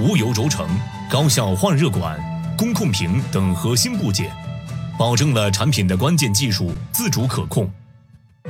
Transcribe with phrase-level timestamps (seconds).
[0.00, 0.66] 无油轴承、
[1.10, 2.18] 高效换热管、
[2.56, 4.32] 工控屏等核心部件，
[4.98, 7.70] 保证了产品的关键技术自主可控。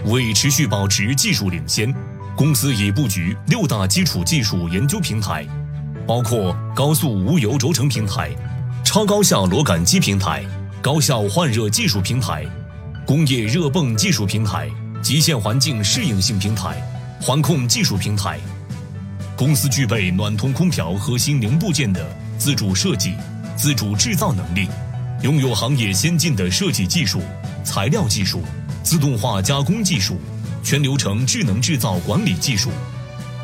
[0.05, 1.93] 为持续保持技术领先，
[2.37, 5.45] 公司已布局六大基础技术研究平台，
[6.07, 8.30] 包括高速无油轴承平台、
[8.85, 10.45] 超高效螺杆机平台、
[10.80, 12.46] 高效换热技术平台、
[13.05, 14.71] 工业热泵技术平台、
[15.03, 16.80] 极限环境适应性平台、
[17.21, 18.39] 环控技术平台。
[19.41, 23.15] 公司具备暖通空调核心零部件的自主设计、
[23.56, 24.69] 自主制造能力，
[25.23, 27.23] 拥有行业先进的设计技术、
[27.65, 28.42] 材料技术。
[28.82, 30.20] 自动化加工技术，
[30.62, 32.68] 全流程智能制造管理技术。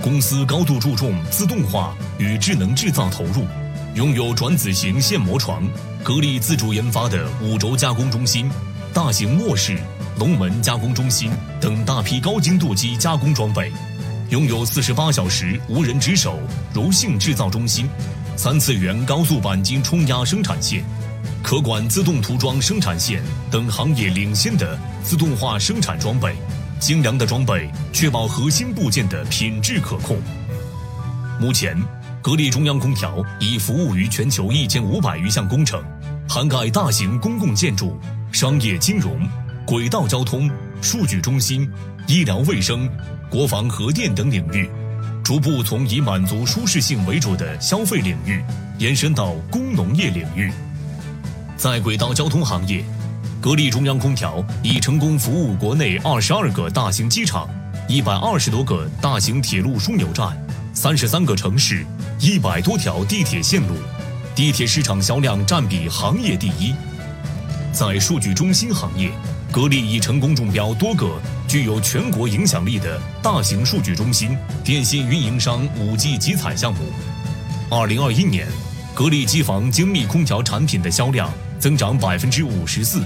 [0.02, 3.46] 公司高度注重自动化与智能制造投入，
[3.94, 5.66] 拥有转子型线磨床、
[6.04, 8.50] 格力自主研发的五轴加工中心、
[8.92, 9.78] 大型卧室、
[10.18, 13.72] 龙门加工中心等大批高精度机加工装备，
[14.30, 16.40] 拥有四十八小时无人值守
[16.74, 17.88] 柔性制造中心、
[18.36, 20.84] 三次元高速钣金冲压生产线。
[21.44, 26.34] 可管自动涂装生产线等行业领先的自动化生产装备，
[26.80, 30.20] 精良的装备确保核心部件的品质可控。
[31.40, 31.80] 目前，
[32.20, 35.80] 格力中央空调已服务于全球一千五百余项工程，
[36.28, 37.96] 涵盖大型公共建筑、
[38.32, 39.16] 商业金融、
[39.66, 40.48] 轨道交通、
[40.80, 41.68] 数据中心、
[42.06, 42.88] 医疗卫生、
[43.28, 44.70] 国防核电等领域，
[45.24, 48.40] 逐步从以满足舒适性为主的消费领域，
[48.78, 50.52] 延伸到工农业领域。
[51.56, 52.84] 在轨道交通行业，
[53.40, 57.50] 格力中央空调已成功服务国内二十二个大型机场、
[57.88, 60.28] 一百二十多个大型铁路枢纽站、
[60.74, 61.84] 三十三个城市、
[62.20, 63.74] 一百多条地铁线路，
[64.32, 66.72] 地铁市场销量占比行业第一。
[67.72, 69.10] 在数据中心行业，
[69.56, 71.18] 格力已成功中标多个
[71.48, 76.80] 具有全国影响力的大型数据中心、电信运营商五 G 集采项目。
[77.70, 78.46] 二零二一年，
[78.94, 81.32] 格力机房精密空调产品的销量。
[81.58, 83.02] 增长百分之五十四，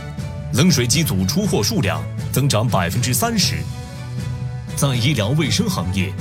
[0.54, 3.54] 冷水机组出货数量增长百分之三十。
[4.74, 6.12] 在医疗卫生行业，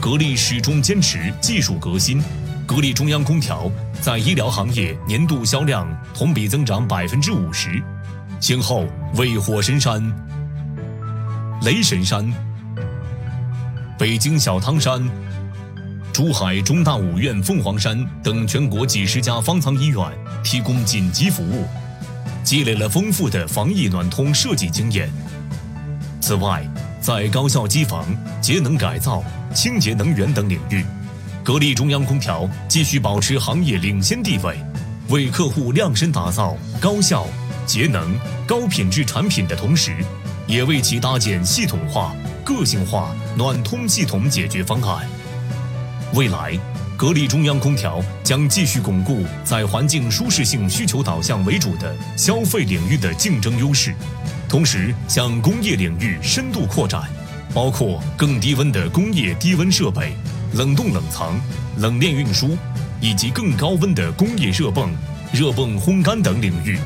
[0.00, 2.24] 格力始终坚持技术革新。
[2.66, 3.70] 格力中央空调
[4.00, 7.80] 在医疗行业年度销量同比增长百分之五十，
[8.40, 10.02] 先后为火神山、
[11.62, 12.32] 雷神山、
[13.98, 15.02] 北京小汤山、
[16.12, 20.00] 珠海中大五院凤凰山等全国几十家方舱医院。
[20.44, 21.66] 提供紧急服务，
[22.44, 25.10] 积累了丰富的防疫暖通设计经验。
[26.20, 26.64] 此外，
[27.00, 28.06] 在高效机房、
[28.40, 30.84] 节能改造、清洁能源等领域，
[31.42, 34.56] 格力中央空调继续保持行业领先地位，
[35.08, 37.26] 为客户量身打造高效、
[37.66, 39.96] 节能、高品质产品的同时，
[40.46, 45.06] 也为其搭建系统化、个性化暖通系统解决方案。
[46.14, 46.58] 未来。
[46.98, 53.94] 格力中央空调将继续巩固在环境舒适性需求导向为主的消费领域的竞争优势，
[54.48, 57.02] 同时向工业领域深度扩展，
[57.52, 60.16] 包括更低温的工业低温设备、
[60.54, 61.38] 冷冻冷藏、
[61.76, 62.56] 冷链运输，
[62.98, 64.90] 以及更高温的工业热泵、
[65.34, 66.78] 热泵烘干等领域，